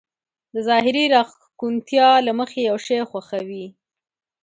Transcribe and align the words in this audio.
د 0.53 0.55
ظاهري 0.67 1.03
راښکونتيا 1.13 2.09
له 2.27 2.31
مخې 2.39 2.59
يو 2.69 2.77
شی 2.87 2.97
خوښوي. 3.09 3.65